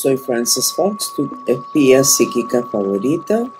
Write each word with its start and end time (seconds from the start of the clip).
Soy 0.00 0.16
Frances 0.16 0.72
Fox, 0.72 1.12
tu 1.14 1.30
espía 1.46 2.02
psíquica 2.02 2.64
favorita. 2.72 3.52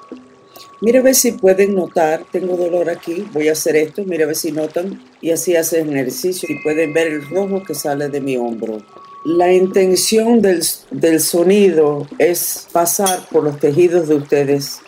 Mira 0.80 1.00
a 1.00 1.02
ver 1.02 1.14
si 1.14 1.32
pueden 1.32 1.74
notar, 1.74 2.24
tengo 2.32 2.56
dolor 2.56 2.88
aquí, 2.88 3.28
voy 3.34 3.48
a 3.48 3.52
hacer 3.52 3.76
esto, 3.76 4.04
mira 4.06 4.24
a 4.24 4.28
ver 4.28 4.36
si 4.36 4.50
notan 4.50 5.02
y 5.20 5.32
así 5.32 5.54
hacen 5.54 5.92
ejercicio 5.92 6.48
y 6.50 6.62
pueden 6.62 6.94
ver 6.94 7.08
el 7.08 7.28
rojo 7.28 7.62
que 7.62 7.74
sale 7.74 8.08
de 8.08 8.22
mi 8.22 8.38
hombro. 8.38 8.78
La 9.26 9.52
intención 9.52 10.40
del, 10.40 10.62
del 10.90 11.20
sonido 11.20 12.06
es 12.16 12.66
pasar 12.72 13.28
por 13.30 13.44
los 13.44 13.60
tejidos 13.60 14.08
de 14.08 14.14
ustedes, 14.14 14.78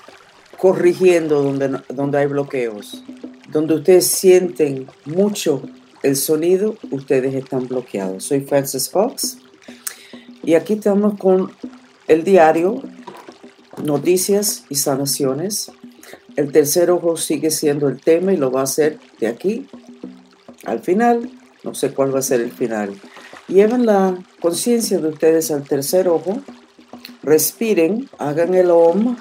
corrigiendo 0.57 1.43
donde, 1.43 1.81
donde 1.90 2.17
hay 2.17 2.26
bloqueos. 2.29 3.04
Donde 3.50 3.75
ustedes 3.75 4.07
sienten 4.07 4.87
mucho 5.04 5.61
el 6.03 6.17
sonido, 6.17 6.76
ustedes 6.90 7.34
están 7.34 7.68
bloqueados. 7.68 8.25
Soy 8.25 8.40
Frances 8.40 8.89
Fox 8.89 9.37
y 10.43 10.55
aquí 10.55 10.75
estamos 10.75 11.19
con 11.19 11.53
el 12.09 12.25
diario, 12.25 12.82
noticias 13.82 14.65
y 14.68 14.75
sanaciones. 14.75 15.71
El 16.37 16.51
tercer 16.51 16.91
ojo 16.91 17.17
sigue 17.17 17.51
siendo 17.51 17.89
el 17.89 18.01
tema 18.01 18.32
y 18.32 18.37
lo 18.37 18.51
va 18.51 18.61
a 18.61 18.65
hacer 18.65 18.99
de 19.21 19.29
aquí 19.29 19.68
al 20.65 20.81
final. 20.81 21.31
No 21.63 21.75
sé 21.75 21.93
cuál 21.93 22.15
va 22.15 22.18
a 22.18 22.23
ser 22.23 22.41
el 22.41 22.51
final. 22.51 22.93
Lleven 23.46 23.87
la 23.87 24.18
conciencia 24.41 24.99
de 24.99 25.09
ustedes 25.09 25.51
al 25.51 25.63
tercer 25.63 26.09
ojo. 26.09 26.41
Respiren, 27.23 28.09
hagan 28.18 28.54
el 28.54 28.71
OM. 28.71 29.17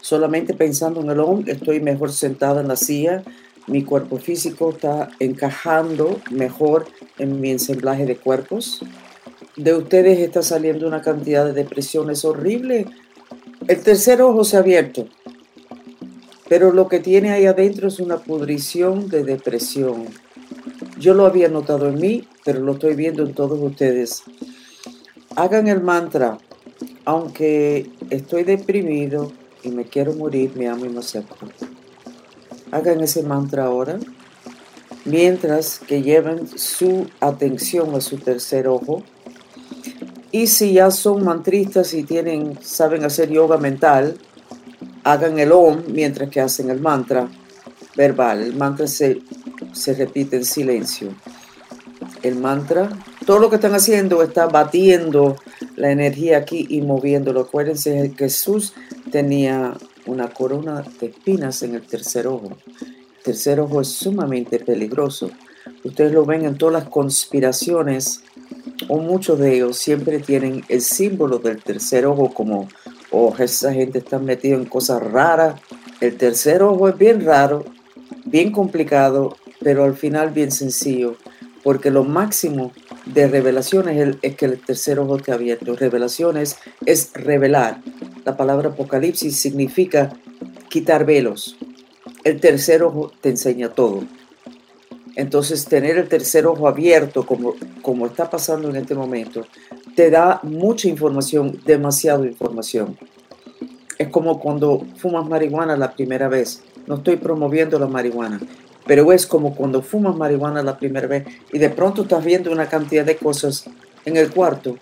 Solamente 0.00 0.54
pensando 0.54 1.02
en 1.02 1.10
el 1.10 1.20
OM, 1.20 1.44
estoy 1.46 1.80
mejor 1.80 2.10
sentada 2.10 2.62
en 2.62 2.68
la 2.68 2.76
silla. 2.76 3.22
Mi 3.66 3.84
cuerpo 3.84 4.16
físico 4.16 4.70
está 4.70 5.10
encajando 5.18 6.20
mejor 6.30 6.86
en 7.18 7.40
mi 7.40 7.50
ensamblaje 7.50 8.06
de 8.06 8.16
cuerpos 8.16 8.82
de 9.62 9.74
ustedes 9.74 10.18
está 10.18 10.42
saliendo 10.42 10.86
una 10.86 11.02
cantidad 11.02 11.44
de 11.44 11.52
depresiones 11.52 12.24
horrible. 12.24 12.86
El 13.68 13.80
tercer 13.82 14.22
ojo 14.22 14.42
se 14.42 14.56
ha 14.56 14.60
abierto, 14.60 15.06
pero 16.48 16.72
lo 16.72 16.88
que 16.88 16.98
tiene 16.98 17.30
ahí 17.30 17.44
adentro 17.44 17.88
es 17.88 18.00
una 18.00 18.16
pudrición 18.18 19.08
de 19.08 19.22
depresión. 19.22 20.06
Yo 20.98 21.12
lo 21.12 21.26
había 21.26 21.48
notado 21.48 21.88
en 21.88 21.96
mí, 21.96 22.26
pero 22.44 22.60
lo 22.60 22.72
estoy 22.72 22.94
viendo 22.94 23.22
en 23.22 23.34
todos 23.34 23.60
ustedes. 23.60 24.22
Hagan 25.36 25.68
el 25.68 25.82
mantra, 25.82 26.38
aunque 27.04 27.90
estoy 28.08 28.44
deprimido 28.44 29.30
y 29.62 29.68
me 29.68 29.84
quiero 29.84 30.14
morir, 30.14 30.52
me 30.56 30.68
amo 30.68 30.86
y 30.86 30.88
me 30.88 31.00
acepto. 31.00 31.36
Hagan 32.70 33.02
ese 33.02 33.22
mantra 33.24 33.66
ahora, 33.66 33.98
mientras 35.04 35.78
que 35.80 36.02
lleven 36.02 36.48
su 36.48 37.08
atención 37.20 37.94
a 37.94 38.00
su 38.00 38.16
tercer 38.16 38.66
ojo 38.66 39.02
y 40.32 40.46
si 40.46 40.74
ya 40.74 40.90
son 40.90 41.24
mantristas 41.24 41.92
y 41.94 42.04
tienen, 42.04 42.58
saben 42.62 43.04
hacer 43.04 43.30
yoga 43.30 43.56
mental, 43.56 44.16
hagan 45.02 45.38
el 45.38 45.52
OM 45.52 45.82
mientras 45.88 46.30
que 46.30 46.40
hacen 46.40 46.70
el 46.70 46.80
mantra 46.80 47.28
verbal. 47.96 48.42
El 48.42 48.56
mantra 48.56 48.86
se, 48.86 49.20
se 49.72 49.94
repite 49.94 50.36
en 50.36 50.44
silencio. 50.44 51.14
El 52.22 52.36
mantra, 52.36 52.90
todo 53.26 53.38
lo 53.38 53.48
que 53.48 53.56
están 53.56 53.74
haciendo 53.74 54.22
está 54.22 54.46
batiendo 54.46 55.36
la 55.76 55.90
energía 55.90 56.38
aquí 56.38 56.66
y 56.68 56.80
moviéndolo. 56.82 57.40
Acuérdense 57.40 58.12
Jesús 58.16 58.74
tenía 59.10 59.74
una 60.06 60.28
corona 60.28 60.84
de 61.00 61.06
espinas 61.06 61.62
en 61.62 61.74
el 61.74 61.82
tercer 61.82 62.26
ojo. 62.26 62.56
El 62.80 63.22
tercer 63.24 63.60
ojo 63.60 63.80
es 63.80 63.88
sumamente 63.88 64.58
peligroso. 64.58 65.30
Ustedes 65.84 66.12
lo 66.12 66.24
ven 66.24 66.44
en 66.44 66.56
todas 66.56 66.82
las 66.82 66.90
conspiraciones 66.90 68.22
o 68.88 68.98
muchos 68.98 69.38
de 69.38 69.56
ellos 69.56 69.76
siempre 69.76 70.18
tienen 70.20 70.64
el 70.68 70.80
símbolo 70.80 71.38
del 71.38 71.62
tercer 71.62 72.06
ojo 72.06 72.32
como, 72.32 72.68
oh, 73.10 73.34
esa 73.38 73.72
gente 73.72 73.98
está 73.98 74.18
metida 74.18 74.56
en 74.56 74.64
cosas 74.64 75.02
raras. 75.02 75.60
El 76.00 76.16
tercer 76.16 76.62
ojo 76.62 76.88
es 76.88 76.96
bien 76.96 77.24
raro, 77.24 77.64
bien 78.24 78.52
complicado, 78.52 79.36
pero 79.60 79.84
al 79.84 79.94
final 79.94 80.30
bien 80.30 80.50
sencillo, 80.50 81.16
porque 81.62 81.90
lo 81.90 82.04
máximo 82.04 82.72
de 83.06 83.28
revelaciones 83.28 84.16
es, 84.22 84.36
que 84.36 84.46
el 84.46 84.60
tercer 84.60 84.98
ojo 84.98 85.18
te 85.18 85.32
abierto. 85.32 85.76
Revelaciones 85.76 86.56
es 86.86 87.12
revelar. 87.14 87.80
La 88.24 88.36
palabra 88.36 88.70
apocalipsis 88.70 89.38
significa 89.38 90.10
quitar 90.68 91.04
velos. 91.04 91.56
El 92.24 92.40
tercer 92.40 92.82
ojo 92.82 93.12
te 93.20 93.30
enseña 93.30 93.70
todo. 93.70 94.04
Entonces, 95.20 95.66
tener 95.66 95.98
el 95.98 96.08
tercer 96.08 96.46
ojo 96.46 96.66
abierto, 96.66 97.26
como, 97.26 97.52
como 97.82 98.06
está 98.06 98.30
pasando 98.30 98.70
en 98.70 98.76
este 98.76 98.94
momento, 98.94 99.44
te 99.94 100.08
da 100.08 100.40
mucha 100.42 100.88
información, 100.88 101.60
demasiada 101.66 102.26
información. 102.26 102.96
Es 103.98 104.08
como 104.08 104.40
cuando 104.40 104.86
fumas 104.96 105.28
marihuana 105.28 105.76
la 105.76 105.92
primera 105.92 106.28
vez. 106.28 106.62
No 106.86 106.94
estoy 106.94 107.16
promoviendo 107.16 107.78
la 107.78 107.86
marihuana, 107.86 108.40
pero 108.86 109.12
es 109.12 109.26
como 109.26 109.54
cuando 109.54 109.82
fumas 109.82 110.16
marihuana 110.16 110.62
la 110.62 110.78
primera 110.78 111.06
vez 111.06 111.26
y 111.52 111.58
de 111.58 111.68
pronto 111.68 112.02
estás 112.02 112.24
viendo 112.24 112.50
una 112.50 112.70
cantidad 112.70 113.04
de 113.04 113.16
cosas 113.16 113.66
en 114.06 114.16
el 114.16 114.30
cuarto 114.30 114.78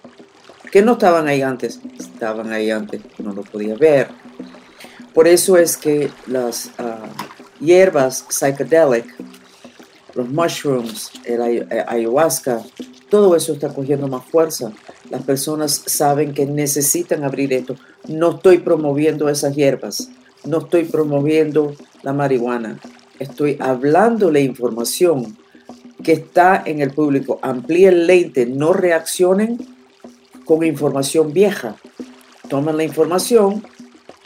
que 0.71 0.83
no 0.83 0.93
estaban 0.93 1.27
ahí 1.27 1.43
antes. 1.43 1.81
Estaban 1.99 2.53
ahí 2.53 2.71
antes, 2.71 3.01
no 3.19 3.33
lo 3.33 3.43
podía 3.43 3.75
ver. 3.75 4.07
Por 5.13 5.27
eso 5.27 5.57
es 5.57 5.77
que 5.77 6.11
las 6.29 6.71
ah, 6.79 7.09
hierbas 7.59 8.25
psychedelic 8.29 9.05
los 10.19 10.29
mushrooms, 10.31 11.13
el 11.25 11.41
eh, 11.71 11.85
ayahuasca, 11.87 12.61
todo 13.09 13.37
eso 13.37 13.53
está 13.53 13.73
cogiendo 13.73 14.09
más 14.09 14.25
fuerza. 14.25 14.73
Las 15.11 15.23
personas 15.23 15.85
saben 15.87 16.35
que 16.35 16.45
necesitan 16.45 17.23
abrir 17.23 17.53
esto. 17.53 17.77
No 18.09 18.33
estoy 18.33 18.59
promoviendo 18.59 19.29
esas 19.29 19.55
hierbas, 19.55 20.11
no 20.45 20.59
estoy 20.59 20.87
promoviendo 20.87 21.73
la 22.03 22.13
marihuana. 22.13 22.81
Estoy 23.21 23.59
hablando 23.61 24.33
la 24.33 24.41
información 24.41 25.39
que 26.03 26.15
está 26.15 26.65
en 26.67 26.81
el 26.81 26.91
público. 26.91 27.39
Amplíen 27.41 27.95
el 27.95 28.07
lente, 28.09 28.45
no 28.45 28.73
reaccionen 28.73 29.57
con 30.45 30.65
información 30.65 31.33
vieja. 31.33 31.77
Tomen 32.49 32.77
la 32.77 32.83
información, 32.83 33.63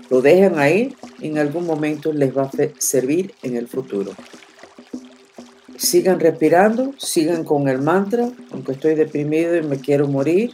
lo 0.09 0.23
dejan 0.23 0.59
ahí, 0.59 0.97
en 1.21 1.37
algún 1.37 1.67
momento 1.67 2.15
les 2.15 2.35
va 2.35 2.45
a 2.45 2.51
servir 2.79 3.35
en 3.43 3.57
el 3.57 3.69
futuro. 3.69 4.13
Sigan 5.83 6.21
respirando, 6.21 6.95
sigan 6.97 7.43
con 7.43 7.67
el 7.67 7.83
mantra, 7.83 8.31
aunque 8.53 8.71
estoy 8.71 8.95
deprimido 8.95 9.57
y 9.57 9.63
me 9.63 9.81
quiero 9.81 10.07
morir, 10.07 10.53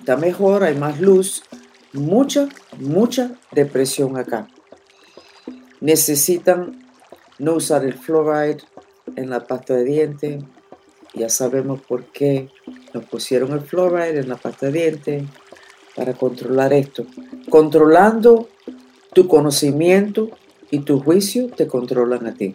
está 0.00 0.18
mejor, 0.18 0.64
hay 0.64 0.74
más 0.74 1.00
luz, 1.00 1.42
mucha, 1.94 2.50
mucha 2.78 3.30
depresión 3.52 4.18
acá. 4.18 4.48
Necesitan 5.80 6.86
no 7.38 7.54
usar 7.54 7.86
el 7.86 7.94
fluoride 7.94 8.58
en 9.16 9.30
la 9.30 9.46
pasta 9.46 9.72
de 9.72 9.84
diente, 9.84 10.44
ya 11.14 11.30
sabemos 11.30 11.80
por 11.80 12.04
qué 12.12 12.50
nos 12.92 13.06
pusieron 13.06 13.52
el 13.52 13.62
fluoride 13.62 14.20
en 14.20 14.28
la 14.28 14.36
pasta 14.36 14.66
de 14.66 14.72
diente 14.72 15.26
para 15.94 16.12
controlar 16.12 16.74
esto. 16.74 17.06
Controlando 17.48 18.50
tu 19.14 19.26
conocimiento 19.26 20.28
y 20.70 20.80
tu 20.80 21.00
juicio 21.00 21.48
te 21.48 21.66
controlan 21.66 22.26
a 22.26 22.34
ti 22.34 22.54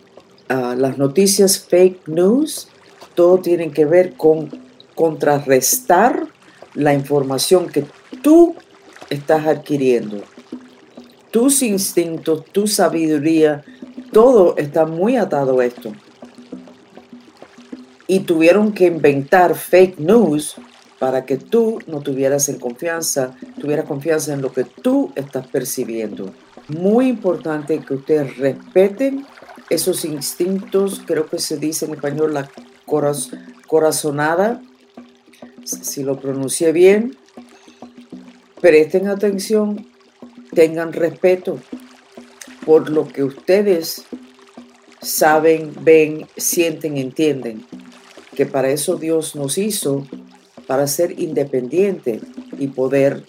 las 0.75 0.97
noticias 0.97 1.59
fake 1.59 2.07
news, 2.07 2.67
todo 3.16 3.39
tiene 3.39 3.72
que 3.72 3.85
ver 3.85 4.13
con 4.13 4.50
contrarrestar 4.95 6.28
la 6.73 6.94
información 6.94 7.67
que 7.67 7.85
tú 8.22 8.56
estás 9.09 9.45
adquiriendo. 9.47 10.22
Tus 11.31 11.61
instintos, 11.61 12.46
tu 12.52 12.67
sabiduría, 12.67 13.64
todo 14.11 14.55
está 14.58 14.85
muy 14.85 15.16
atado 15.16 15.59
a 15.59 15.66
esto. 15.66 15.93
Y 18.08 18.22
tuvieron 18.22 18.73
que 18.73 18.87
inventar 18.87 19.55
fake 19.55 19.99
news 19.99 20.55
para 20.99 21.25
que 21.25 21.37
tú 21.37 21.79
no 21.87 22.02
tuvieras 22.02 22.49
en 22.49 22.59
confianza, 22.59 23.35
tuvieras 23.59 23.85
confianza 23.85 24.34
en 24.34 24.41
lo 24.41 24.52
que 24.52 24.66
tú 24.66 25.11
estás 25.16 25.47
percibiendo. 25.47 26.31
Muy 26.67 27.08
importante 27.08 27.79
que 27.79 27.96
ustedes 27.96 28.37
respeten 28.37 29.25
esos 29.72 30.03
instintos, 30.03 31.02
creo 31.06 31.28
que 31.28 31.40
se 31.40 31.58
dice 31.58 31.85
en 31.85 31.94
español 31.94 32.34
la 32.34 32.52
corazonada, 33.66 34.62
si 35.64 36.03
lo 36.03 36.20
pronuncié 36.20 36.73
bien, 36.73 37.18
presten 38.59 39.08
atención, 39.08 39.88
tengan 40.53 40.91
respeto 40.91 41.59
por 42.66 42.90
lo 42.90 43.08
que 43.08 43.23
ustedes 43.23 44.03
saben, 45.02 45.72
ven, 45.82 46.28
sienten, 46.35 46.97
entienden, 46.97 47.66
que 48.35 48.46
para 48.46 48.70
eso 48.70 48.97
Dios 48.97 49.38
nos 49.38 49.58
hizo, 49.58 50.06
para 50.68 50.85
ser 50.88 51.18
independiente 51.18 52.20
y 52.59 52.68
poder 52.68 53.23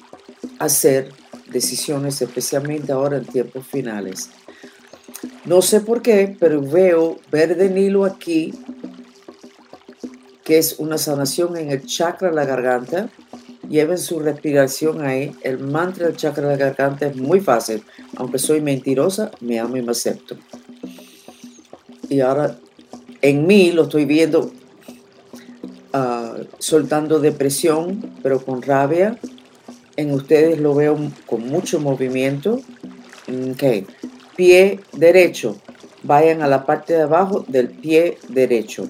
hacer 0.59 1.13
decisiones, 1.51 2.21
especialmente 2.21 2.91
ahora 2.91 3.19
en 3.19 3.27
tiempos 3.27 3.67
finales. 3.67 4.31
No 5.45 5.61
sé 5.61 5.81
por 5.81 6.03
qué, 6.03 6.37
pero 6.39 6.63
veo 6.63 7.19
verde 7.31 7.69
Nilo 7.69 8.05
aquí, 8.05 8.55
que 10.45 10.59
es 10.59 10.79
una 10.79 10.99
sanación 10.99 11.57
en 11.57 11.71
el 11.71 11.85
chakra 11.85 12.31
de 12.31 12.37
la 12.37 12.45
garganta, 12.45 13.11
lleven 13.69 13.99
su 13.99 14.21
respiración 14.21 15.05
ahí. 15.05 15.35
El 15.43 15.59
mantra 15.59 16.07
del 16.07 16.17
chakra 16.17 16.49
de 16.49 16.57
la 16.57 16.65
garganta 16.67 17.07
es 17.07 17.17
muy 17.17 17.41
fácil. 17.41 17.83
Aunque 18.17 18.39
soy 18.39 18.61
mentirosa, 18.61 19.33
me 19.41 19.59
amo 19.59 19.77
y 19.77 19.83
me 19.83 19.91
acepto. 19.91 20.37
Y 22.09 22.21
ahora 22.21 22.57
en 23.21 23.47
mí 23.47 23.73
lo 23.73 23.85
estoy 23.85 24.05
viendo 24.05 24.53
ah, 25.93 26.37
soltando 26.59 27.19
depresión, 27.19 28.13
pero 28.23 28.45
con 28.45 28.63
rabia. 28.63 29.19
En 29.97 30.13
ustedes 30.13 30.61
lo 30.61 30.75
veo 30.75 30.99
con 31.27 31.49
mucho 31.49 31.81
movimiento. 31.81 32.61
Okay. 33.53 33.87
Pie 34.43 34.81
derecho. 34.91 35.57
Vayan 36.03 36.43
a 36.43 36.49
la 36.49 36.67
parte 36.67 36.95
de 36.95 37.03
abajo 37.03 37.45
del 37.47 37.69
pie 37.69 38.19
derecho. 38.29 38.89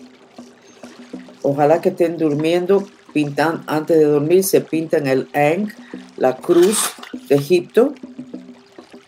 Ojalá 1.43 1.83
que 1.83 1.91
estén 1.91 2.17
durmiendo, 2.17 2.87
pintan 3.13 3.63
antes 3.67 3.99
de 3.99 4.05
dormir, 4.07 4.45
se 4.45 4.63
pintan 4.63 5.07
el 5.07 5.29
Ang, 5.35 5.69
la 6.17 6.37
cruz 6.37 6.95
de 7.29 7.35
Egipto. 7.35 7.93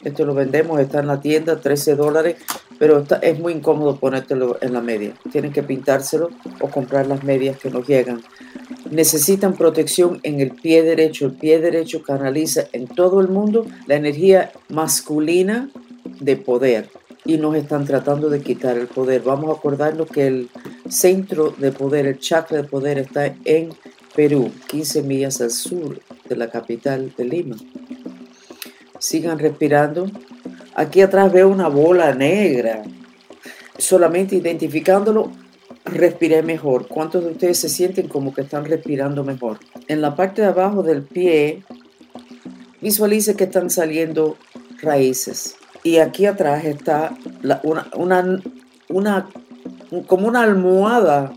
Esto 0.05 0.27
lo 0.27 0.35
vendemos, 0.35 0.79
está 0.81 1.01
en 1.01 1.07
la 1.07 1.23
tienda, 1.23 1.63
13 1.63 1.97
dólares, 1.97 2.37
pero 2.79 3.03
es 3.23 3.39
muy 3.39 3.55
incómodo 3.55 3.97
ponértelo 3.97 4.59
en 4.61 4.75
la 4.75 4.83
media. 4.83 5.15
Tienen 5.33 5.51
que 5.51 5.63
pintárselo 5.63 6.29
o 6.61 6.69
comprar 6.69 7.07
las 7.07 7.25
medias 7.25 7.57
que 7.57 7.71
nos 7.71 7.89
llegan. 7.89 8.23
Necesitan 8.91 9.55
protección 9.55 10.21
en 10.25 10.41
el 10.41 10.51
pie 10.51 10.83
derecho. 10.83 11.25
El 11.25 11.33
pie 11.33 11.59
derecho 11.59 12.03
canaliza 12.03 12.65
en 12.73 12.87
todo 12.87 13.23
el 13.23 13.29
mundo 13.29 13.65
la 13.87 13.95
energía 13.95 14.53
masculina 14.69 15.71
de 16.21 16.37
poder 16.37 16.89
y 17.25 17.39
nos 17.39 17.57
están 17.57 17.87
tratando 17.87 18.29
de 18.29 18.43
quitar 18.43 18.77
el 18.77 18.87
poder. 18.87 19.23
Vamos 19.23 19.51
a 19.51 19.59
acordarnos 19.59 20.09
que 20.11 20.27
el 20.27 20.51
centro 20.89 21.51
de 21.51 21.73
poder, 21.73 22.07
el 22.07 22.19
chakra 22.19 22.59
de 22.59 22.69
poder 22.69 22.99
está 22.99 23.35
en 23.45 23.71
Perú, 24.15 24.53
15 24.69 25.03
millas 25.03 25.41
al 25.41 25.51
sur 25.51 25.99
de 26.29 26.37
la 26.37 26.51
capital 26.51 27.13
de 27.17 27.25
Lima. 27.25 27.57
Sigan 28.99 29.39
respirando. 29.39 30.11
Aquí 30.75 31.01
atrás 31.01 31.33
veo 31.33 31.49
una 31.49 31.69
bola 31.69 32.15
negra. 32.15 32.83
Solamente 33.79 34.37
identificándolo, 34.37 35.33
respiré 35.85 36.43
mejor. 36.43 36.87
¿Cuántos 36.87 37.25
de 37.25 37.33
ustedes 37.33 37.59
se 37.59 37.69
sienten 37.69 38.09
como 38.09 38.33
que 38.35 38.43
están 38.43 38.65
respirando 38.65 39.25
mejor? 39.25 39.59
En 39.89 40.01
la 40.01 40.15
parte 40.15 40.43
de 40.43 40.49
abajo 40.49 40.83
del 40.83 41.03
pie, 41.03 41.65
visualice 42.81 43.35
que 43.35 43.45
están 43.45 43.71
saliendo 43.71 44.37
raíces 44.81 45.57
y 45.85 45.99
aquí 45.99 46.25
atrás 46.27 46.65
está 46.65 47.15
una, 47.63 48.41
una, 48.89 49.31
como 50.07 50.27
una 50.27 50.43
almohada 50.43 51.35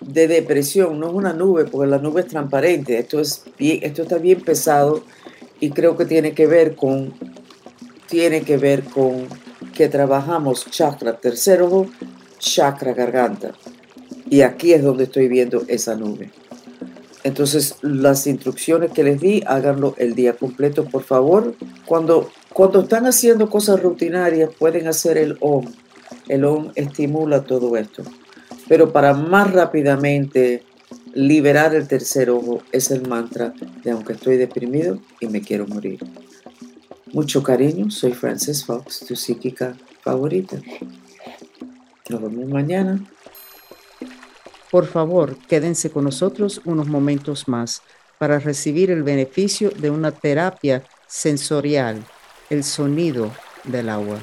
de 0.00 0.28
depresión, 0.28 1.00
no 1.00 1.08
es 1.08 1.14
una 1.14 1.32
nube, 1.32 1.64
porque 1.64 1.90
la 1.90 1.98
nube 1.98 2.20
es 2.20 2.26
transparente, 2.28 2.98
esto, 2.98 3.20
es 3.20 3.44
esto 3.58 4.02
está 4.02 4.18
bien 4.18 4.42
pesado 4.42 5.02
y 5.60 5.70
creo 5.70 5.96
que 5.96 6.04
tiene 6.04 6.32
que 6.32 6.46
ver 6.46 6.76
con, 6.76 7.14
tiene 8.06 8.42
que 8.42 8.58
ver 8.58 8.84
con 8.84 9.26
que 9.74 9.88
trabajamos 9.88 10.66
chakra 10.70 11.16
tercer 11.16 11.62
chakra 12.38 12.92
garganta. 12.92 13.52
Y 14.28 14.42
aquí 14.42 14.74
es 14.74 14.82
donde 14.82 15.04
estoy 15.04 15.28
viendo 15.28 15.64
esa 15.68 15.96
nube. 15.96 16.30
Entonces, 17.24 17.76
las 17.82 18.26
instrucciones 18.26 18.92
que 18.92 19.02
les 19.02 19.20
di, 19.20 19.42
háganlo 19.46 19.94
el 19.98 20.14
día 20.14 20.34
completo, 20.34 20.84
por 20.84 21.02
favor. 21.02 21.54
Cuando 21.84 22.30
cuando 22.52 22.80
están 22.80 23.06
haciendo 23.06 23.48
cosas 23.48 23.80
rutinarias, 23.80 24.50
pueden 24.58 24.88
hacer 24.88 25.16
el 25.18 25.36
OM. 25.40 25.66
El 26.28 26.44
OM 26.44 26.72
estimula 26.74 27.44
todo 27.44 27.76
esto. 27.76 28.02
Pero 28.68 28.92
para 28.92 29.14
más 29.14 29.52
rápidamente 29.52 30.64
liberar 31.14 31.74
el 31.74 31.88
tercer 31.88 32.30
ojo 32.30 32.62
es 32.72 32.90
el 32.90 33.08
mantra 33.08 33.52
de 33.82 33.90
aunque 33.90 34.12
estoy 34.12 34.36
deprimido 34.36 34.98
y 35.20 35.26
me 35.26 35.40
quiero 35.40 35.66
morir. 35.66 36.00
Mucho 37.12 37.42
cariño, 37.42 37.90
soy 37.90 38.12
Frances 38.12 38.64
Fox, 38.64 39.00
tu 39.06 39.16
psíquica 39.16 39.76
favorita. 40.02 40.56
Nos 42.08 42.22
vemos 42.22 42.48
mañana. 42.48 43.04
Por 44.70 44.86
favor, 44.86 45.36
quédense 45.48 45.90
con 45.90 46.04
nosotros 46.04 46.60
unos 46.64 46.86
momentos 46.86 47.48
más 47.48 47.82
para 48.18 48.38
recibir 48.38 48.90
el 48.90 49.02
beneficio 49.02 49.70
de 49.70 49.90
una 49.90 50.12
terapia 50.12 50.84
sensorial 51.08 52.04
el 52.50 52.64
sonido 52.64 53.32
del 53.62 53.88
agua. 53.88 54.18